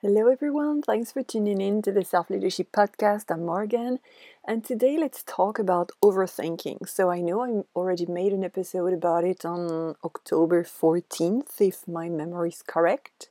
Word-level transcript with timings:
Hello, 0.00 0.28
everyone. 0.28 0.80
Thanks 0.82 1.10
for 1.12 1.22
tuning 1.24 1.60
in 1.60 1.82
to 1.82 1.90
the 1.90 2.04
Self 2.04 2.30
Leadership 2.30 2.70
Podcast. 2.72 3.30
I'm 3.30 3.40
Morgane, 3.40 3.98
and 4.44 4.64
today 4.64 4.96
let's 4.96 5.24
talk 5.24 5.58
about 5.58 5.90
overthinking. 6.04 6.88
So, 6.88 7.10
I 7.10 7.20
know 7.20 7.42
I 7.42 7.62
already 7.76 8.06
made 8.06 8.32
an 8.32 8.44
episode 8.44 8.92
about 8.92 9.24
it 9.24 9.44
on 9.44 9.96
October 10.04 10.62
14th, 10.62 11.60
if 11.60 11.86
my 11.88 12.08
memory 12.08 12.50
is 12.50 12.62
correct. 12.62 13.28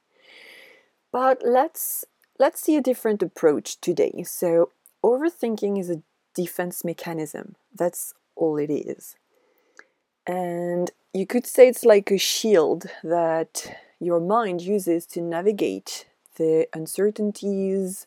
But 1.12 1.42
let's 1.46 2.06
let's 2.39 2.61
see 2.61 2.75
a 2.75 2.81
different 2.81 3.23
approach 3.23 3.79
today. 3.81 4.23
So, 4.23 4.71
overthinking 5.04 5.79
is 5.79 5.89
a 5.89 6.02
defense 6.34 6.84
mechanism. 6.84 7.55
That's 7.73 8.13
all 8.36 8.57
it 8.57 8.70
is. 8.70 9.15
And 10.25 10.91
you 11.13 11.25
could 11.25 11.47
say 11.47 11.68
it's 11.70 11.86
like 11.86 12.11
a 12.11 12.18
shield 12.18 12.88
that 13.04 13.77
your 13.99 14.20
mind 14.20 14.61
uses 14.61 15.05
to 15.07 15.21
navigate 15.21 16.05
the 16.38 16.68
uncertainties 16.74 18.06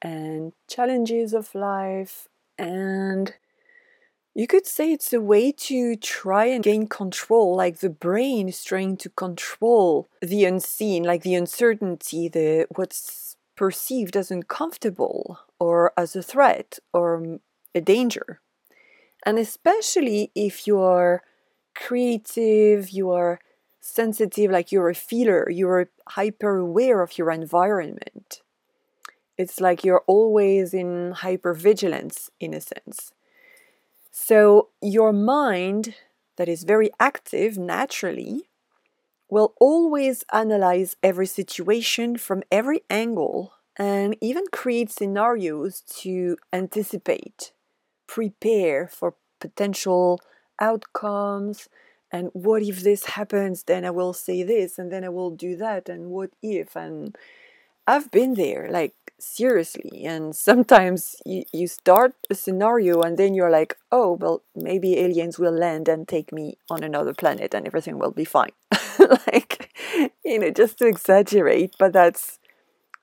and 0.00 0.52
challenges 0.68 1.34
of 1.34 1.54
life. 1.54 2.28
And 2.58 3.34
you 4.34 4.46
could 4.46 4.66
say 4.66 4.92
it's 4.92 5.12
a 5.12 5.20
way 5.20 5.52
to 5.52 5.96
try 5.96 6.46
and 6.46 6.64
gain 6.64 6.86
control, 6.86 7.54
like 7.54 7.80
the 7.80 7.90
brain 7.90 8.48
is 8.48 8.64
trying 8.64 8.96
to 8.98 9.10
control 9.10 10.08
the 10.22 10.44
unseen, 10.44 11.02
like 11.04 11.22
the 11.22 11.34
uncertainty, 11.34 12.28
the 12.28 12.66
what's 12.74 13.36
perceived 13.56 14.16
as 14.16 14.30
uncomfortable 14.30 15.38
or 15.60 15.92
as 15.96 16.16
a 16.16 16.22
threat 16.22 16.78
or 16.92 17.16
um, 17.16 17.40
a 17.74 17.80
danger. 17.80 18.40
And 19.24 19.38
especially 19.38 20.32
if 20.34 20.66
you're 20.66 21.22
creative, 21.74 22.90
you 22.90 23.10
are 23.10 23.38
sensitive, 23.82 24.50
like 24.50 24.72
you're 24.72 24.88
a 24.88 24.94
feeler, 24.94 25.50
you're 25.50 25.90
hyper 26.06 26.56
aware 26.56 27.02
of 27.02 27.18
your 27.18 27.30
environment. 27.30 28.40
It's 29.36 29.60
like 29.60 29.84
you're 29.84 30.04
always 30.06 30.72
in 30.72 31.10
hyper 31.10 31.52
vigilance, 31.52 32.30
in 32.38 32.54
a 32.54 32.60
sense. 32.60 33.12
So, 34.12 34.68
your 34.80 35.12
mind, 35.12 35.96
that 36.36 36.48
is 36.48 36.62
very 36.64 36.90
active 37.00 37.58
naturally, 37.58 38.48
will 39.28 39.52
always 39.58 40.24
analyze 40.32 40.96
every 41.02 41.26
situation 41.26 42.16
from 42.16 42.42
every 42.52 42.82
angle 42.88 43.54
and 43.76 44.16
even 44.20 44.44
create 44.52 44.90
scenarios 44.90 45.80
to 46.02 46.36
anticipate, 46.52 47.52
prepare 48.06 48.86
for 48.86 49.14
potential 49.40 50.20
outcomes, 50.60 51.68
and 52.12 52.30
what 52.34 52.62
if 52.62 52.80
this 52.82 53.06
happens? 53.06 53.64
Then 53.64 53.84
i 53.84 53.90
will 53.90 54.12
say 54.12 54.42
this 54.42 54.78
and 54.78 54.92
then 54.92 55.04
i 55.04 55.08
will 55.08 55.30
do 55.30 55.56
that 55.56 55.88
and 55.88 56.10
what 56.10 56.30
if? 56.42 56.76
And 56.76 57.16
i've 57.86 58.10
been 58.12 58.34
there 58.34 58.68
like 58.70 58.94
seriously 59.18 60.04
and 60.04 60.36
sometimes 60.48 61.16
you, 61.26 61.44
you 61.52 61.66
start 61.66 62.14
a 62.30 62.34
scenario 62.34 63.00
and 63.02 63.18
then 63.18 63.34
you're 63.34 63.50
like 63.50 63.76
oh 63.90 64.12
well 64.20 64.42
maybe 64.54 64.98
aliens 64.98 65.38
will 65.38 65.52
land 65.52 65.88
and 65.88 66.06
take 66.08 66.32
me 66.32 66.56
on 66.70 66.82
another 66.84 67.14
planet 67.14 67.54
and 67.54 67.66
everything 67.66 67.98
will 67.98 68.12
be 68.12 68.24
fine. 68.24 68.52
Like 69.32 69.70
you 70.24 70.38
know 70.38 70.50
just 70.50 70.78
to 70.78 70.86
exaggerate 70.86 71.74
but 71.78 71.92
that's 71.92 72.38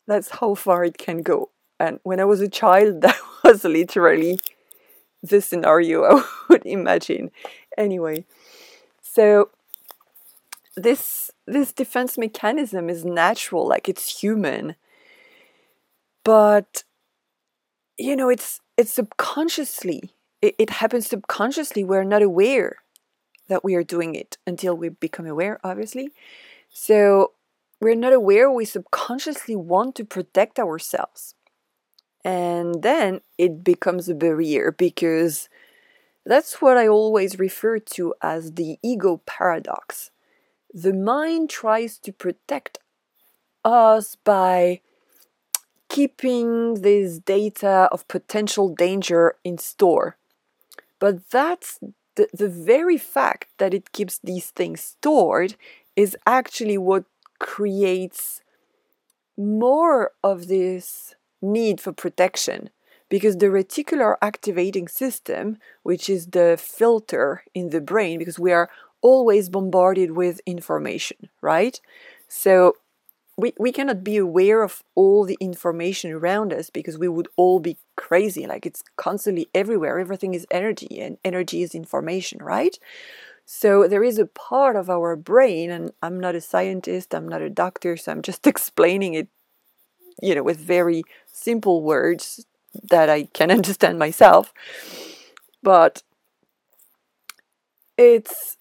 that's 0.08 0.30
how 0.40 0.56
far 0.56 0.84
it 0.86 0.98
can 0.98 1.22
go. 1.22 1.50
And 1.80 2.00
when 2.04 2.20
i 2.20 2.26
was 2.26 2.42
a 2.42 2.50
child 2.50 3.02
that 3.06 3.20
was 3.44 3.64
literally 3.64 4.40
the 5.24 5.42
scenario 5.42 6.04
i 6.06 6.24
would 6.50 6.66
imagine. 6.66 7.32
Anyway 7.78 8.26
so 9.14 9.50
this 10.76 11.32
this 11.48 11.74
defense 11.74 12.18
mechanism 12.18 12.90
is 12.90 13.04
natural, 13.04 13.68
like 13.68 13.90
it's 13.90 14.22
human. 14.22 14.76
But 16.24 16.84
you 17.98 18.16
know, 18.16 18.30
it's 18.30 18.62
it's 18.78 18.94
subconsciously. 18.94 20.14
It, 20.42 20.56
it 20.58 20.70
happens 20.70 21.08
subconsciously. 21.08 21.84
We're 21.84 22.04
not 22.04 22.22
aware 22.22 22.78
that 23.48 23.64
we 23.64 23.74
are 23.76 23.84
doing 23.84 24.14
it 24.14 24.38
until 24.46 24.76
we 24.76 24.90
become 24.90 25.26
aware, 25.26 25.60
obviously. 25.64 26.12
So 26.70 27.32
we're 27.82 27.96
not 27.96 28.14
aware 28.14 28.52
we 28.52 28.66
subconsciously 28.66 29.56
want 29.56 29.96
to 29.96 30.06
protect 30.06 30.60
ourselves. 30.60 31.34
And 32.24 32.84
then 32.84 33.22
it 33.38 33.64
becomes 33.64 34.08
a 34.08 34.14
barrier 34.14 34.72
because 34.72 35.50
that's 36.30 36.62
what 36.62 36.78
I 36.78 36.88
always 36.88 37.40
refer 37.40 37.80
to 37.80 38.14
as 38.22 38.54
the 38.54 38.78
ego 38.84 39.20
paradox. 39.26 40.12
The 40.72 40.94
mind 40.94 41.50
tries 41.50 41.98
to 42.00 42.14
protect 42.14 42.78
us 43.66 44.16
by 44.16 44.82
keeping 45.90 46.82
this 46.82 47.18
data 47.18 47.90
of 47.92 48.08
potential 48.08 48.70
danger 48.70 49.38
in 49.44 49.58
store. 49.58 50.18
But 51.00 51.32
that's 51.32 51.80
the, 52.16 52.28
the 52.32 52.48
very 52.48 53.00
fact 53.00 53.48
that 53.58 53.74
it 53.74 53.92
keeps 53.92 54.20
these 54.20 54.52
things 54.52 54.82
stored 54.82 55.56
is 55.96 56.16
actually 56.28 56.78
what 56.78 57.06
creates 57.40 58.42
more 59.36 60.12
of 60.24 60.48
this 60.48 61.16
need 61.42 61.82
for 61.82 61.92
protection 61.92 62.70
because 63.10 63.38
the 63.38 63.48
reticular 63.48 64.16
activating 64.22 64.88
system, 64.88 65.58
which 65.84 66.10
is 66.10 66.28
the 66.28 66.58
filter 66.60 67.44
in 67.54 67.70
the 67.70 67.82
brain, 67.82 68.20
because 68.20 68.40
we 68.40 68.52
are 68.52 68.70
always 69.02 69.50
bombarded 69.50 70.12
with 70.12 70.42
information, 70.46 71.30
right? 71.42 71.80
So 72.28 72.76
we, 73.38 73.54
we 73.58 73.72
cannot 73.72 74.04
be 74.04 74.18
aware 74.18 74.64
of 74.64 74.84
all 74.96 75.24
the 75.24 75.38
information 75.40 76.12
around 76.12 76.52
us 76.54 76.70
because 76.70 76.98
we 76.98 77.08
would 77.08 77.30
all 77.38 77.60
be 77.60 77.78
crazy. 77.96 78.46
Like 78.46 78.66
it's 78.66 78.84
constantly 78.98 79.50
everywhere. 79.56 79.98
Everything 79.98 80.34
is 80.34 80.46
energy, 80.52 81.00
and 81.00 81.18
energy 81.24 81.64
is 81.64 81.74
information, 81.74 82.40
right? 82.40 82.78
So 83.46 83.88
there 83.88 84.04
is 84.04 84.20
a 84.20 84.28
part 84.28 84.76
of 84.76 84.90
our 84.90 85.16
brain, 85.16 85.72
and 85.72 85.92
I'm 86.04 86.20
not 86.20 86.36
a 86.36 86.42
scientist, 86.42 87.16
I'm 87.16 87.28
not 87.28 87.42
a 87.42 87.50
doctor, 87.50 87.98
so 87.98 88.12
I'm 88.12 88.22
just 88.22 88.46
explaining 88.54 89.16
it, 89.16 89.28
you 90.22 90.36
know, 90.36 90.44
with 90.44 90.58
very 90.60 91.04
simple 91.32 91.82
words 91.82 92.46
that 92.90 93.10
I 93.10 93.26
can 93.34 93.52
understand 93.60 94.00
myself. 94.00 94.54
But 95.62 96.04
it's 97.98 98.58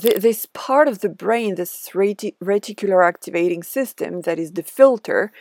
th- 0.00 0.20
this 0.20 0.46
part 0.52 0.88
of 0.88 1.00
the 1.00 1.08
brain, 1.08 1.54
this 1.54 1.90
reti- 1.90 2.36
reticular 2.42 3.06
activating 3.06 3.62
system 3.62 4.22
that 4.22 4.38
is 4.38 4.52
the 4.52 4.62
filter, 4.62 5.32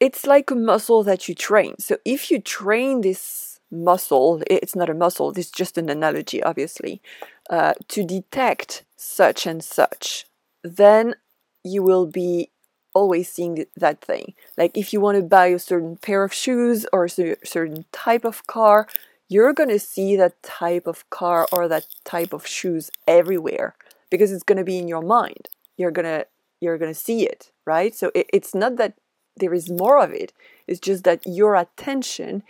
it's 0.00 0.26
like 0.26 0.50
a 0.50 0.54
muscle 0.54 1.02
that 1.02 1.28
you 1.28 1.34
train. 1.34 1.74
So 1.78 1.98
if 2.04 2.30
you 2.30 2.40
train 2.40 3.00
this 3.00 3.58
muscle, 3.70 4.42
it's 4.48 4.76
not 4.76 4.88
a 4.88 4.94
muscle, 4.94 5.32
it's 5.36 5.50
just 5.50 5.76
an 5.76 5.88
analogy, 5.88 6.42
obviously, 6.42 7.02
uh, 7.50 7.74
to 7.88 8.04
detect 8.04 8.84
such 8.96 9.46
and 9.46 9.62
such, 9.62 10.26
then 10.62 11.16
you 11.64 11.82
will 11.82 12.06
be 12.06 12.50
always 12.94 13.28
seeing 13.28 13.66
that 13.76 14.00
thing. 14.00 14.34
Like 14.56 14.76
if 14.76 14.92
you 14.92 15.00
want 15.00 15.16
to 15.16 15.22
buy 15.22 15.46
a 15.46 15.58
certain 15.58 15.96
pair 15.96 16.24
of 16.24 16.32
shoes 16.32 16.86
or 16.92 17.04
a 17.04 17.36
certain 17.44 17.84
type 17.92 18.24
of 18.24 18.46
car, 18.46 18.86
you're 19.28 19.52
going 19.52 19.68
to 19.68 19.78
see 19.78 20.16
that 20.16 20.42
type 20.42 20.86
of 20.86 21.08
car 21.10 21.46
or 21.52 21.68
that 21.68 21.86
type 22.04 22.32
of 22.32 22.46
shoes 22.46 22.90
everywhere 23.06 23.74
because 24.10 24.32
it's 24.32 24.42
going 24.42 24.58
to 24.58 24.64
be 24.64 24.78
in 24.78 24.88
your 24.88 25.02
mind. 25.02 25.48
You're 25.76 25.90
going 25.90 26.06
to 26.06 26.26
you're 26.60 26.78
going 26.78 26.92
to 26.92 26.98
see 26.98 27.24
it, 27.24 27.52
right? 27.64 27.94
So 27.94 28.10
it, 28.14 28.28
it's 28.32 28.54
not 28.54 28.76
that 28.76 28.94
there 29.36 29.54
is 29.54 29.70
more 29.70 30.02
of 30.02 30.12
it. 30.12 30.32
It's 30.66 30.80
just 30.80 31.04
that 31.04 31.24
your 31.24 31.54
attention 31.54 32.42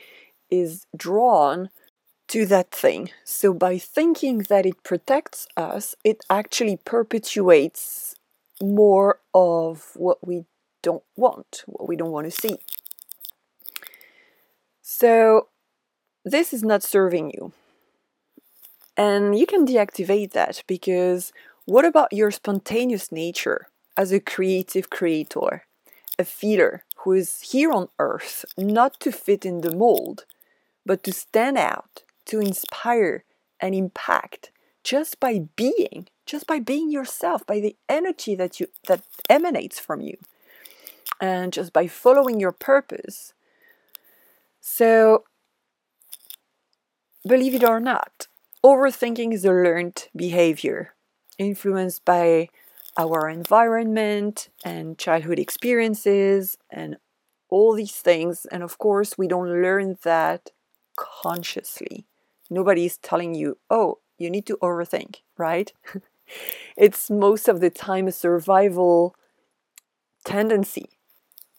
is 0.51 0.87
drawn 0.97 1.69
to 2.29 2.47
that 2.47 2.71
thing. 2.71 3.11
So 3.25 3.53
by 3.53 3.79
thinking 3.79 4.39
that 4.49 4.67
it 4.67 4.83
protects 4.83 5.47
us, 5.57 5.95
it 6.05 6.25
actually 6.31 6.77
perpetuates 6.77 8.15
more 8.63 9.21
of 9.35 9.93
what 9.95 10.27
we 10.27 10.45
don't 10.83 11.05
want, 11.17 11.63
what 11.67 11.89
we 11.89 11.97
don't 11.97 12.11
want 12.11 12.27
to 12.27 12.31
see. 12.31 12.57
So, 14.83 15.49
this 16.25 16.53
is 16.53 16.63
not 16.63 16.83
serving 16.83 17.31
you. 17.31 17.53
And 18.97 19.39
you 19.39 19.47
can 19.47 19.67
deactivate 19.67 20.33
that 20.33 20.63
because 20.67 21.33
what 21.67 21.85
about 21.85 22.13
your 22.13 22.31
spontaneous 22.31 23.13
nature 23.13 23.69
as 23.97 24.13
a 24.13 24.21
creative 24.21 24.91
creator, 24.91 25.65
a 26.19 26.25
feeder 26.25 26.85
who 26.99 27.13
is 27.13 27.41
here 27.53 27.71
on 27.71 27.89
earth 27.99 28.45
not 28.57 28.99
to 29.01 29.13
fit 29.13 29.47
in 29.47 29.61
the 29.61 29.75
mold, 29.75 30.25
but 30.85 31.05
to 31.05 31.13
stand 31.13 31.59
out, 31.59 32.03
to 32.25 32.41
inspire 32.41 33.25
and 33.61 33.75
impact 33.75 34.51
just 34.83 35.21
by 35.21 35.47
being 35.55 36.09
just 36.29 36.47
by 36.47 36.59
being 36.59 36.91
yourself 36.91 37.47
by 37.47 37.59
the 37.61 37.77
energy 37.89 38.35
that 38.35 38.61
you 38.61 38.67
that 38.87 39.03
emanates 39.29 39.79
from 39.79 40.01
you 40.01 40.17
and 41.21 41.53
just 41.53 41.73
by 41.73 41.87
following 41.87 42.39
your 42.39 42.53
purpose 42.53 43.33
so 44.61 45.25
believe 47.27 47.55
it 47.55 47.65
or 47.65 47.81
not 47.81 48.29
overthinking 48.65 49.33
is 49.33 49.45
a 49.45 49.51
learned 49.51 50.09
behavior 50.15 50.95
influenced 51.39 52.05
by 52.05 52.49
our 52.99 53.29
environment 53.29 54.49
and 54.65 54.99
childhood 54.99 55.39
experiences 55.39 56.59
and 56.71 56.97
all 57.49 57.75
these 57.75 57.95
things. 57.95 58.45
And 58.51 58.63
of 58.63 58.77
course, 58.79 59.17
we 59.17 59.29
don't 59.29 59.63
learn 59.63 59.97
that 60.03 60.51
consciously. 60.97 62.07
Nobody 62.51 62.87
is 62.87 62.99
telling 62.99 63.35
you, 63.35 63.59
oh, 63.71 63.99
you 64.19 64.31
need 64.31 64.47
to 64.47 64.59
overthink, 64.61 65.17
right? 65.37 65.73
it's 66.77 67.11
most 67.11 67.49
of 67.49 67.61
the 67.61 67.71
time 67.71 68.09
a 68.09 68.13
survival 68.13 69.15
tendency. 70.25 70.91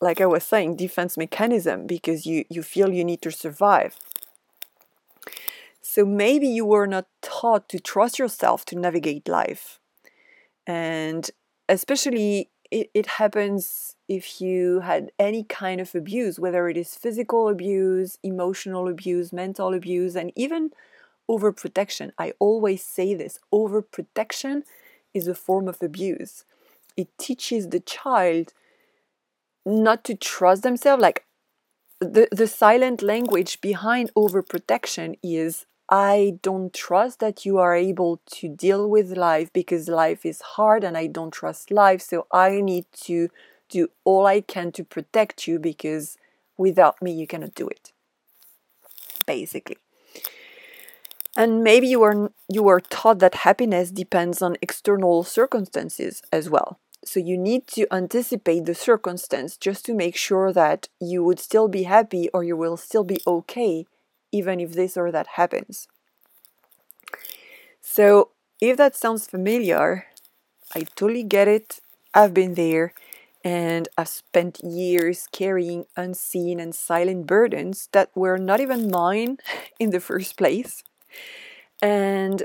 Like 0.01 0.21
I 0.21 0.25
was 0.25 0.43
saying, 0.43 0.77
defense 0.77 1.17
mechanism 1.17 1.85
because 1.85 2.25
you, 2.25 2.45
you 2.49 2.63
feel 2.63 2.93
you 2.93 3.03
need 3.03 3.21
to 3.23 3.31
survive. 3.31 3.97
So 5.81 6.05
maybe 6.05 6.47
you 6.47 6.65
were 6.65 6.87
not 6.87 7.07
taught 7.21 7.67
to 7.69 7.79
trust 7.79 8.19
yourself 8.19 8.63
to 8.65 8.77
navigate 8.77 9.27
life. 9.27 9.79
And 10.67 11.29
especially 11.67 12.49
it, 12.71 12.89
it 12.93 13.05
happens 13.05 13.95
if 14.07 14.39
you 14.41 14.81
had 14.81 15.11
any 15.17 15.43
kind 15.43 15.81
of 15.81 15.95
abuse, 15.95 16.39
whether 16.39 16.69
it 16.69 16.77
is 16.77 16.95
physical 16.95 17.49
abuse, 17.49 18.17
emotional 18.23 18.87
abuse, 18.87 19.33
mental 19.33 19.73
abuse, 19.73 20.15
and 20.15 20.31
even 20.35 20.71
overprotection. 21.29 22.11
I 22.17 22.33
always 22.39 22.83
say 22.83 23.13
this 23.13 23.39
overprotection 23.53 24.63
is 25.13 25.27
a 25.27 25.35
form 25.35 25.67
of 25.67 25.81
abuse. 25.81 26.45
It 26.97 27.09
teaches 27.17 27.69
the 27.69 27.79
child 27.79 28.53
not 29.65 30.03
to 30.05 30.15
trust 30.15 30.63
themselves. 30.63 31.01
Like 31.01 31.25
the, 31.99 32.27
the 32.31 32.47
silent 32.47 33.01
language 33.01 33.61
behind 33.61 34.13
overprotection 34.15 35.17
is 35.23 35.65
I 35.89 36.37
don't 36.43 36.73
trust 36.73 37.19
that 37.19 37.45
you 37.45 37.57
are 37.57 37.75
able 37.75 38.21
to 38.31 38.47
deal 38.49 38.89
with 38.89 39.17
life 39.17 39.51
because 39.53 39.89
life 39.89 40.25
is 40.25 40.41
hard 40.41 40.83
and 40.83 40.97
I 40.97 41.07
don't 41.07 41.31
trust 41.31 41.71
life. 41.71 42.01
So 42.01 42.27
I 42.31 42.61
need 42.61 42.85
to 43.05 43.29
do 43.69 43.89
all 44.03 44.25
I 44.25 44.41
can 44.41 44.71
to 44.73 44.83
protect 44.83 45.47
you 45.47 45.59
because 45.59 46.17
without 46.57 47.01
me 47.01 47.11
you 47.11 47.27
cannot 47.27 47.55
do 47.55 47.67
it. 47.67 47.91
Basically. 49.25 49.77
And 51.39 51.63
maybe 51.63 51.87
you 51.87 52.03
are 52.03 52.33
you 52.49 52.67
are 52.67 52.81
taught 52.81 53.19
that 53.19 53.47
happiness 53.47 53.91
depends 53.91 54.41
on 54.41 54.57
external 54.61 55.23
circumstances 55.23 56.21
as 56.33 56.49
well. 56.49 56.79
So 57.05 57.21
you 57.21 57.37
need 57.37 57.65
to 57.75 57.87
anticipate 57.93 58.65
the 58.65 58.75
circumstance 58.75 59.55
just 59.55 59.85
to 59.85 59.93
make 59.93 60.17
sure 60.17 60.51
that 60.51 60.89
you 60.99 61.23
would 61.23 61.39
still 61.39 61.69
be 61.69 61.83
happy 61.83 62.27
or 62.33 62.43
you 62.43 62.57
will 62.57 62.75
still 62.75 63.05
be 63.05 63.21
okay 63.25 63.85
even 64.33 64.59
if 64.59 64.73
this 64.73 64.97
or 64.97 65.13
that 65.13 65.27
happens. 65.39 65.87
So, 67.79 68.31
if 68.59 68.75
that 68.75 68.97
sounds 68.97 69.25
familiar, 69.25 70.07
I 70.75 70.81
totally 70.97 71.23
get 71.23 71.47
it. 71.47 71.79
I've 72.13 72.33
been 72.33 72.55
there 72.55 72.93
and 73.45 73.87
I've 73.97 74.09
spent 74.09 74.59
years 74.59 75.27
carrying 75.31 75.85
unseen 75.95 76.59
and 76.59 76.75
silent 76.75 77.27
burdens 77.27 77.87
that 77.93 78.09
were 78.13 78.37
not 78.37 78.59
even 78.59 78.91
mine 78.91 79.37
in 79.79 79.91
the 79.91 80.01
first 80.01 80.35
place. 80.35 80.83
And 81.81 82.43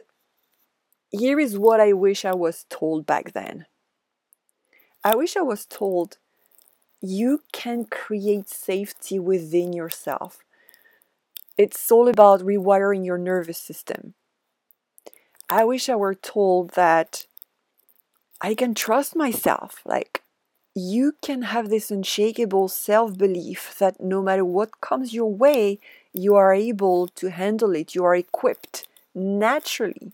here 1.11 1.38
is 1.40 1.58
what 1.58 1.81
I 1.81 1.93
wish 1.93 2.25
I 2.25 2.34
was 2.34 2.66
told 2.69 3.06
back 3.06 3.32
then. 3.32 3.66
I 5.02 5.14
wish 5.14 5.37
I 5.37 5.43
was 5.43 5.66
told 5.66 6.19
you 7.00 7.43
can 7.52 7.84
create 7.84 8.49
safety 8.49 9.19
within 9.19 9.72
yourself 9.72 10.44
it's 11.56 11.90
all 11.90 12.08
about 12.08 12.40
rewiring 12.40 13.05
your 13.05 13.19
nervous 13.19 13.58
system. 13.58 14.14
I 15.49 15.64
wish 15.64 15.88
I 15.88 15.94
were 15.94 16.14
told 16.14 16.70
that 16.70 17.26
I 18.40 18.55
can 18.55 18.75
trust 18.75 19.14
myself. 19.14 19.81
Like, 19.84 20.24
you 20.75 21.15
can 21.23 21.43
have 21.43 21.69
this 21.71 21.91
unshakable 21.91 22.69
self 22.69 23.17
belief 23.17 23.76
that 23.79 24.00
no 24.00 24.21
matter 24.21 24.44
what 24.44 24.81
comes 24.81 25.15
your 25.15 25.32
way, 25.32 25.79
you 26.12 26.35
are 26.35 26.53
able 26.53 27.09
to 27.09 27.31
handle 27.31 27.75
it. 27.75 27.94
You 27.94 28.05
are 28.05 28.17
equipped 28.17 28.87
naturally 29.15 30.12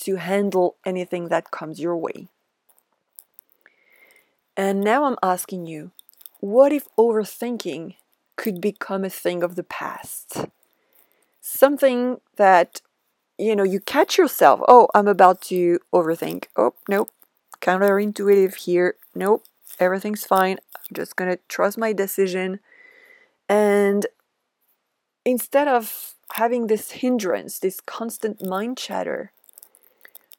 to 0.00 0.16
handle 0.16 0.76
anything 0.84 1.28
that 1.28 1.50
comes 1.50 1.78
your 1.78 1.96
way. 1.96 2.26
And 4.56 4.80
now 4.80 5.04
I'm 5.04 5.16
asking 5.22 5.66
you 5.66 5.92
what 6.40 6.72
if 6.72 6.88
overthinking 6.98 7.94
could 8.36 8.60
become 8.60 9.04
a 9.04 9.10
thing 9.10 9.42
of 9.42 9.54
the 9.54 9.62
past. 9.62 10.46
Something 11.40 12.20
that, 12.36 12.80
you 13.38 13.54
know, 13.54 13.62
you 13.62 13.80
catch 13.80 14.18
yourself, 14.18 14.60
oh, 14.68 14.88
I'm 14.94 15.08
about 15.08 15.40
to 15.42 15.78
overthink. 15.94 16.46
Oh, 16.56 16.74
nope, 16.88 17.10
counterintuitive 17.60 18.54
here. 18.56 18.96
Nope, 19.14 19.44
everything's 19.78 20.24
fine. 20.24 20.58
I'm 20.76 20.94
just 20.94 21.16
gonna 21.16 21.38
trust 21.48 21.78
my 21.78 21.92
decision. 21.92 22.60
And 23.48 24.06
instead 25.24 25.68
of 25.68 26.14
having 26.34 26.66
this 26.66 26.92
hindrance, 26.92 27.58
this 27.58 27.80
constant 27.80 28.44
mind 28.44 28.78
chatter, 28.78 29.32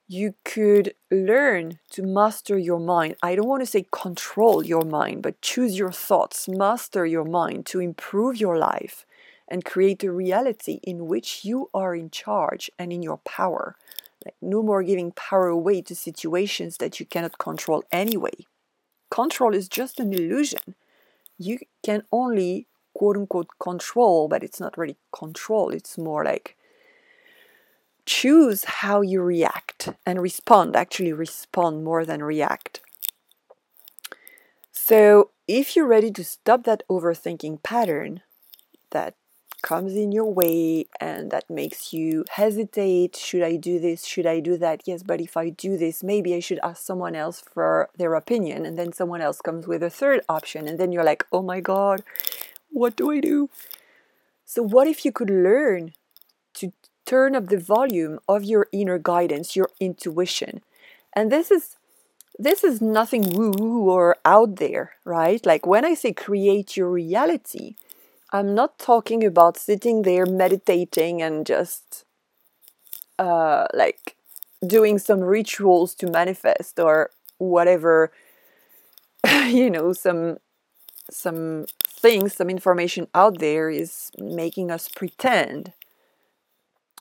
you 0.07 0.33
could 0.43 0.93
learn 1.09 1.79
to 1.91 2.03
master 2.03 2.57
your 2.57 2.79
mind. 2.79 3.15
I 3.23 3.35
don't 3.35 3.47
want 3.47 3.61
to 3.61 3.65
say 3.65 3.85
control 3.91 4.61
your 4.61 4.83
mind, 4.83 5.23
but 5.23 5.41
choose 5.41 5.77
your 5.77 5.91
thoughts, 5.91 6.49
master 6.49 7.05
your 7.05 7.23
mind 7.23 7.65
to 7.67 7.79
improve 7.79 8.35
your 8.35 8.57
life 8.57 9.05
and 9.47 9.63
create 9.63 10.03
a 10.03 10.11
reality 10.11 10.79
in 10.83 11.07
which 11.07 11.45
you 11.45 11.69
are 11.73 11.95
in 11.95 12.09
charge 12.09 12.69
and 12.77 12.91
in 12.91 13.01
your 13.01 13.17
power. 13.17 13.75
Like 14.25 14.35
no 14.41 14.61
more 14.61 14.83
giving 14.83 15.11
power 15.13 15.47
away 15.47 15.81
to 15.83 15.95
situations 15.95 16.77
that 16.77 16.99
you 16.99 17.05
cannot 17.05 17.37
control 17.37 17.83
anyway. 17.91 18.45
Control 19.11 19.53
is 19.53 19.67
just 19.67 19.99
an 19.99 20.13
illusion. 20.13 20.73
You 21.37 21.59
can 21.83 22.03
only 22.11 22.65
quote 22.95 23.17
unquote 23.17 23.49
control, 23.59 24.27
but 24.27 24.43
it's 24.43 24.59
not 24.59 24.77
really 24.77 24.97
control, 25.11 25.69
it's 25.69 25.97
more 25.97 26.25
like 26.25 26.55
choose 28.05 28.63
how 28.63 29.01
you 29.01 29.21
react 29.21 29.89
and 30.05 30.21
respond, 30.21 30.75
actually, 30.75 31.13
respond 31.13 31.83
more 31.83 32.03
than 32.03 32.23
react. 32.23 32.81
So, 34.71 35.29
if 35.47 35.75
you're 35.75 35.87
ready 35.87 36.11
to 36.11 36.23
stop 36.23 36.63
that 36.63 36.83
overthinking 36.89 37.61
pattern 37.63 38.21
that 38.89 39.15
comes 39.61 39.95
in 39.95 40.11
your 40.11 40.31
way 40.31 40.85
and 40.99 41.31
that 41.31 41.49
makes 41.49 41.93
you 41.93 42.25
hesitate 42.29 43.15
should 43.15 43.43
I 43.43 43.55
do 43.55 43.79
this? 43.79 44.05
Should 44.05 44.25
I 44.25 44.39
do 44.39 44.57
that? 44.57 44.81
Yes, 44.85 45.03
but 45.03 45.21
if 45.21 45.37
I 45.37 45.49
do 45.49 45.77
this, 45.77 46.03
maybe 46.03 46.33
I 46.33 46.39
should 46.39 46.59
ask 46.63 46.83
someone 46.83 47.15
else 47.15 47.41
for 47.41 47.89
their 47.97 48.15
opinion. 48.15 48.65
And 48.65 48.77
then 48.77 48.93
someone 48.93 49.21
else 49.21 49.41
comes 49.41 49.67
with 49.67 49.83
a 49.83 49.89
third 49.89 50.21
option. 50.27 50.67
And 50.67 50.79
then 50.79 50.91
you're 50.91 51.03
like, 51.03 51.25
oh 51.31 51.41
my 51.41 51.59
God, 51.59 52.03
what 52.69 52.95
do 52.95 53.11
I 53.11 53.19
do? 53.19 53.49
So, 54.45 54.61
what 54.61 54.87
if 54.87 55.05
you 55.05 55.11
could 55.11 55.29
learn 55.29 55.93
to 56.55 56.73
turn 57.05 57.35
up 57.35 57.47
the 57.47 57.57
volume 57.57 58.19
of 58.27 58.43
your 58.43 58.67
inner 58.71 58.97
guidance, 58.97 59.55
your 59.55 59.69
intuition. 59.79 60.61
And 61.13 61.31
this 61.31 61.51
is 61.51 61.77
this 62.39 62.63
is 62.63 62.81
nothing 62.81 63.29
woo-woo 63.29 63.89
or 63.89 64.15
out 64.25 64.55
there, 64.55 64.93
right? 65.03 65.45
Like 65.45 65.67
when 65.67 65.85
I 65.85 65.93
say 65.93 66.13
create 66.13 66.77
your 66.77 66.89
reality, 66.89 67.75
I'm 68.33 68.53
not 68.55 68.77
talking 68.77 69.23
about 69.23 69.55
sitting 69.57 70.01
there 70.01 70.25
meditating 70.25 71.21
and 71.21 71.45
just 71.45 72.03
uh, 73.19 73.67
like 73.73 74.15
doing 74.65 74.97
some 74.99 75.21
rituals 75.21 75.95
to 75.95 76.07
manifest 76.09 76.79
or 76.79 77.11
whatever, 77.37 78.11
you 79.47 79.69
know, 79.69 79.93
some 79.93 80.37
some 81.11 81.65
things, 81.87 82.35
some 82.35 82.49
information 82.49 83.07
out 83.15 83.39
there 83.39 83.69
is 83.69 84.11
making 84.17 84.71
us 84.71 84.89
pretend. 84.89 85.73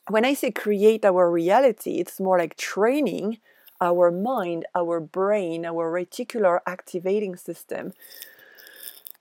When 0.08 0.24
I 0.26 0.34
say 0.34 0.50
create 0.50 1.04
our 1.06 1.30
reality, 1.30 1.98
it's 2.00 2.20
more 2.20 2.38
like 2.38 2.56
training 2.56 3.38
our 3.80 4.10
mind, 4.10 4.66
our 4.74 5.00
brain, 5.00 5.64
our 5.64 5.90
reticular 5.90 6.60
activating 6.66 7.36
system 7.36 7.92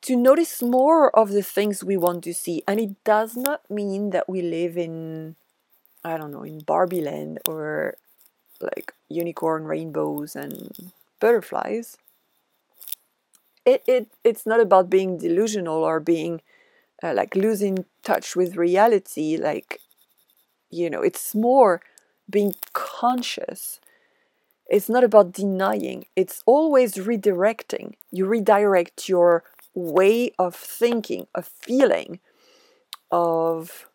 to 0.01 0.15
notice 0.15 0.61
more 0.61 1.15
of 1.17 1.29
the 1.31 1.43
things 1.43 1.83
we 1.83 1.97
want 1.97 2.23
to 2.23 2.33
see. 2.33 2.63
And 2.67 2.79
it 2.79 3.03
does 3.03 3.35
not 3.35 3.69
mean 3.69 4.11
that 4.11 4.29
we 4.29 4.41
live 4.41 4.77
in, 4.77 5.35
I 6.03 6.17
don't 6.17 6.31
know, 6.31 6.43
in 6.43 6.59
Barbie 6.59 7.01
land 7.01 7.39
or 7.47 7.95
like 8.61 8.93
unicorn 9.09 9.65
rainbows 9.65 10.35
and 10.35 10.91
butterflies. 11.19 11.97
It, 13.65 13.83
it, 13.87 14.07
it's 14.23 14.45
not 14.45 14.59
about 14.59 14.89
being 14.89 15.17
delusional 15.17 15.83
or 15.83 15.99
being 15.99 16.41
uh, 17.03 17.13
like 17.13 17.35
losing 17.35 17.85
touch 18.03 18.35
with 18.35 18.55
reality. 18.57 19.37
Like 19.37 19.81
you 20.69 20.89
know 20.89 21.01
it's 21.01 21.33
more 21.35 21.81
being 22.29 22.53
conscious 22.73 23.79
it's 24.67 24.89
not 24.89 25.03
about 25.03 25.31
denying 25.31 26.05
it's 26.15 26.43
always 26.45 26.95
redirecting 26.95 27.93
you 28.11 28.25
redirect 28.25 29.09
your 29.09 29.43
way 29.79 30.31
of 30.37 30.55
thinking 30.55 31.27
of 31.35 31.47
feeling 31.47 32.19
of 33.11 33.87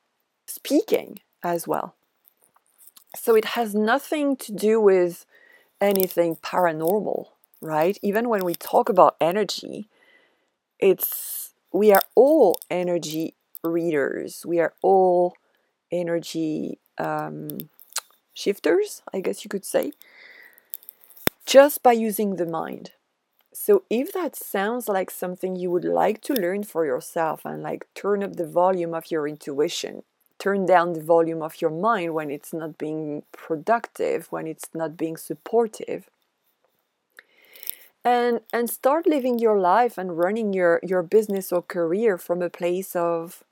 speaking 0.46 1.20
as 1.42 1.68
well 1.68 1.94
so 3.16 3.34
it 3.34 3.44
has 3.44 3.74
nothing 3.74 4.36
to 4.36 4.52
do 4.52 4.80
with 4.80 5.24
anything 5.80 6.36
paranormal 6.36 7.26
right? 7.64 7.98
Even 8.02 8.28
when 8.28 8.44
we 8.44 8.54
talk 8.54 8.88
about 8.88 9.16
energy, 9.20 9.88
it's 10.78 11.54
we 11.72 11.92
are 11.92 12.02
all 12.14 12.60
energy 12.70 13.34
readers. 13.64 14.44
We 14.46 14.60
are 14.60 14.74
all 14.82 15.34
energy 15.90 16.78
um, 16.98 17.70
shifters, 18.34 19.02
I 19.12 19.20
guess 19.20 19.44
you 19.44 19.48
could 19.48 19.64
say, 19.64 19.92
just 21.46 21.82
by 21.82 21.92
using 21.92 22.36
the 22.36 22.46
mind. 22.46 22.92
So, 23.54 23.84
if 23.88 24.12
that 24.12 24.34
sounds 24.34 24.88
like 24.88 25.10
something 25.10 25.54
you 25.54 25.70
would 25.70 25.84
like 25.84 26.20
to 26.22 26.34
learn 26.34 26.64
for 26.64 26.84
yourself 26.84 27.42
and 27.44 27.62
like 27.62 27.86
turn 27.94 28.24
up 28.24 28.34
the 28.34 28.46
volume 28.46 28.94
of 28.94 29.10
your 29.12 29.28
intuition, 29.28 30.02
turn 30.38 30.66
down 30.66 30.92
the 30.92 31.00
volume 31.00 31.40
of 31.40 31.60
your 31.62 31.70
mind 31.70 32.14
when 32.14 32.30
it's 32.30 32.52
not 32.52 32.76
being 32.78 33.22
productive, 33.32 34.26
when 34.32 34.48
it's 34.48 34.68
not 34.74 34.96
being 34.96 35.16
supportive, 35.16 36.10
and 38.04 38.40
and 38.52 38.68
start 38.68 39.06
living 39.06 39.38
your 39.38 39.58
life 39.58 39.96
and 39.96 40.18
running 40.18 40.52
your 40.52 40.80
your 40.82 41.02
business 41.02 41.52
or 41.52 41.62
career 41.62 42.18
from 42.18 42.42
a 42.42 42.50
place 42.50 42.94
of 42.96 43.44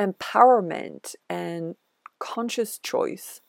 empowerment 0.00 1.14
and 1.28 1.76
conscious 2.18 2.78
choice 2.78 3.40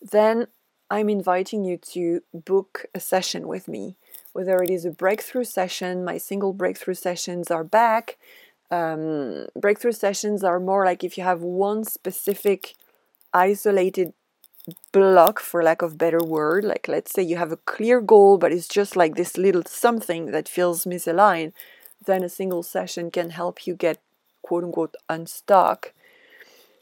then 0.00 0.46
i'm 0.90 1.08
inviting 1.08 1.64
you 1.64 1.76
to 1.76 2.22
book 2.32 2.86
a 2.94 3.00
session 3.00 3.46
with 3.46 3.68
me 3.68 3.96
whether 4.36 4.62
it 4.62 4.70
is 4.70 4.84
a 4.84 4.90
breakthrough 4.90 5.44
session 5.44 6.04
my 6.04 6.18
single 6.18 6.52
breakthrough 6.52 6.94
sessions 6.94 7.50
are 7.50 7.64
back. 7.64 8.18
Um, 8.70 9.46
breakthrough 9.54 9.92
sessions 9.92 10.42
are 10.42 10.60
more 10.60 10.84
like 10.84 11.02
if 11.04 11.16
you 11.16 11.24
have 11.24 11.42
one 11.42 11.84
specific 11.84 12.74
isolated 13.32 14.12
block 14.92 15.38
for 15.38 15.62
lack 15.62 15.80
of 15.82 15.96
better 15.96 16.18
word 16.18 16.64
like 16.64 16.88
let's 16.88 17.12
say 17.12 17.22
you 17.22 17.36
have 17.36 17.52
a 17.52 17.62
clear 17.74 18.00
goal 18.00 18.36
but 18.36 18.50
it's 18.50 18.66
just 18.66 18.96
like 18.96 19.14
this 19.14 19.36
little 19.36 19.62
something 19.64 20.32
that 20.32 20.48
feels 20.48 20.84
misaligned 20.84 21.52
then 22.06 22.24
a 22.24 22.28
single 22.28 22.62
session 22.62 23.10
can 23.10 23.30
help 23.30 23.66
you 23.66 23.74
get 23.74 24.00
quote 24.46 24.64
unquote 24.64 24.94
unstuck. 25.08 25.92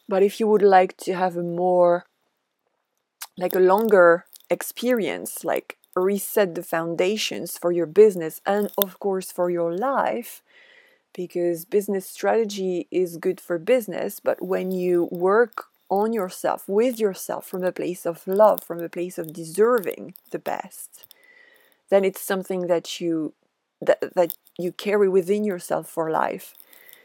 But 0.08 0.22
if 0.22 0.38
you 0.38 0.46
would 0.46 0.62
like 0.62 0.96
to 0.98 1.14
have 1.14 1.36
a 1.36 1.42
more 1.42 2.04
like 3.36 3.54
a 3.54 3.66
longer 3.72 4.26
experience 4.50 5.44
like 5.44 5.78
reset 5.96 6.54
the 6.54 6.62
foundations 6.62 7.58
for 7.58 7.72
your 7.72 7.86
business 7.86 8.40
and 8.46 8.70
of 8.78 8.98
course 9.00 9.30
for 9.32 9.50
your 9.50 9.74
life 9.76 10.42
because 11.12 11.64
business 11.64 12.08
strategy 12.08 12.86
is 12.90 13.16
good 13.16 13.40
for 13.40 13.58
business 13.58 14.20
but 14.20 14.42
when 14.42 14.70
you 14.70 15.08
work 15.10 15.66
on 15.90 16.12
yourself, 16.12 16.64
with 16.68 16.98
yourself, 16.98 17.46
from 17.46 17.62
a 17.62 17.70
place 17.70 18.06
of 18.06 18.26
love, 18.26 18.64
from 18.64 18.80
a 18.80 18.88
place 18.88 19.18
of 19.18 19.32
deserving 19.32 20.14
the 20.30 20.38
best, 20.38 21.06
then 21.90 22.04
it's 22.04 22.20
something 22.20 22.66
that 22.66 23.00
you 23.00 23.34
that, 23.80 24.14
that 24.14 24.34
you 24.58 24.72
carry 24.72 25.08
within 25.08 25.44
yourself 25.44 25.88
for 25.88 26.10
life. 26.10 26.54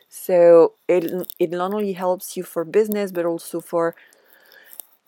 So 0.09 0.73
it 0.87 1.27
it 1.39 1.51
not 1.51 1.73
only 1.73 1.93
helps 1.93 2.37
you 2.37 2.43
for 2.43 2.63
business 2.65 3.11
but 3.11 3.25
also 3.25 3.61
for 3.61 3.95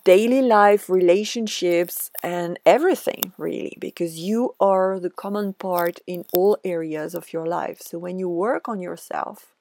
daily 0.03 0.41
life, 0.41 0.89
relationships, 0.89 2.12
and 2.24 2.60
everything 2.65 3.34
really, 3.38 3.77
because 3.79 4.20
you 4.20 4.55
are 4.60 5.00
the 5.00 5.10
common 5.10 5.53
part 5.53 6.00
in 6.08 6.25
all 6.34 6.58
areas 6.63 7.13
of 7.15 7.34
your 7.34 7.46
life. 7.46 7.81
So 7.81 7.98
when 8.00 8.17
you 8.20 8.29
work 8.29 8.67
on 8.67 8.81
yourself, 8.81 9.53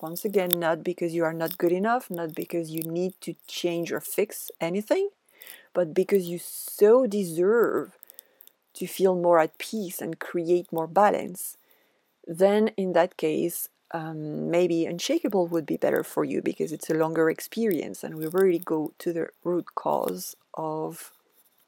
once 0.00 0.24
again, 0.24 0.50
not 0.60 0.84
because 0.84 1.12
you 1.14 1.24
are 1.24 1.34
not 1.34 1.58
good 1.58 1.72
enough, 1.72 2.10
not 2.10 2.34
because 2.34 2.70
you 2.70 2.82
need 2.82 3.14
to 3.20 3.34
change 3.46 3.90
or 3.90 4.00
fix 4.00 4.50
anything, 4.60 5.10
but 5.74 5.92
because 5.92 6.28
you 6.28 6.38
so 6.38 7.06
deserve 7.06 7.98
to 8.74 8.86
feel 8.86 9.16
more 9.16 9.40
at 9.40 9.58
peace 9.58 10.00
and 10.00 10.20
create 10.20 10.72
more 10.72 10.86
balance, 10.86 11.56
then 12.26 12.68
in 12.76 12.92
that 12.92 13.16
case, 13.16 13.68
um, 13.92 14.50
maybe 14.50 14.86
Unshakable 14.86 15.46
would 15.48 15.66
be 15.66 15.76
better 15.76 16.02
for 16.02 16.24
you 16.24 16.42
because 16.42 16.72
it's 16.72 16.90
a 16.90 16.94
longer 16.94 17.30
experience 17.30 18.04
and 18.04 18.16
we 18.16 18.26
really 18.26 18.58
go 18.58 18.92
to 18.98 19.12
the 19.12 19.28
root 19.44 19.74
cause 19.74 20.36
of 20.54 21.12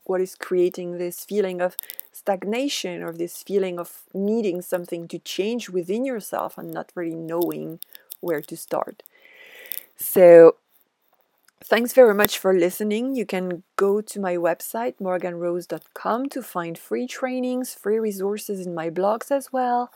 what 0.05 0.21
is 0.21 0.35
creating 0.35 0.99
this 0.99 1.25
feeling 1.25 1.61
of 1.61 1.77
stagnation 2.13 3.03
or 3.03 3.13
this 3.13 3.43
feeling 3.43 3.79
of 3.79 4.03
needing 4.13 4.61
something 4.61 5.07
to 5.09 5.19
change 5.21 5.71
within 5.71 6.05
yourself 6.05 6.59
and 6.59 6.73
not 6.73 6.91
really 6.95 7.15
knowing 7.15 7.79
where 8.21 8.41
to 8.43 8.57
start. 8.57 9.03
So, 9.97 10.57
thanks 11.63 11.93
very 11.93 12.15
much 12.15 12.39
for 12.39 12.53
listening. 12.53 13.15
You 13.15 13.27
can 13.27 13.63
go 13.77 14.01
to 14.01 14.21
my 14.21 14.37
website, 14.37 14.95
morganerose.com, 15.01 16.29
to 16.31 16.43
find 16.43 16.79
free 16.79 17.07
trainings, 17.07 17.75
free 17.75 17.99
resources 17.99 18.67
in 18.67 18.75
my 18.75 18.91
blogs 18.91 19.31
as 19.31 19.53
well, 19.53 19.91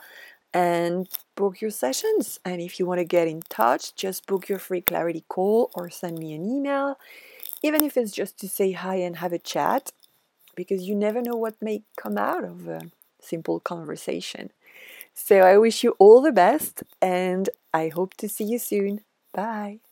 and 0.55 1.09
book 1.35 1.61
your 1.61 1.69
sessions. 1.71 2.39
And 2.45 2.61
if 2.61 2.79
you 2.79 2.87
want 2.87 2.99
to 2.99 3.05
get 3.05 3.27
in 3.27 3.41
touch, 3.49 3.93
just 3.95 4.25
book 4.25 4.49
your 4.49 4.59
free 4.59 4.81
clarity 4.81 5.25
call 5.27 5.69
or 5.75 5.89
send 5.89 6.17
me 6.17 6.33
an 6.33 6.45
email, 6.45 6.97
even 7.61 7.83
if 7.83 7.97
it's 7.97 8.13
just 8.13 8.39
to 8.39 8.49
say 8.49 8.71
hi 8.71 8.95
and 8.95 9.17
have 9.17 9.33
a 9.33 9.39
chat, 9.39 9.91
because 10.55 10.83
you 10.83 10.95
never 10.95 11.21
know 11.21 11.35
what 11.35 11.61
may 11.61 11.83
come 11.97 12.17
out 12.17 12.45
of 12.45 12.67
a 12.67 12.81
simple 13.21 13.59
conversation. 13.59 14.51
So 15.13 15.39
I 15.39 15.57
wish 15.57 15.83
you 15.83 15.95
all 15.99 16.21
the 16.21 16.31
best 16.31 16.83
and 17.01 17.49
I 17.73 17.89
hope 17.89 18.15
to 18.15 18.29
see 18.29 18.45
you 18.45 18.59
soon. 18.59 19.01
Bye. 19.33 19.84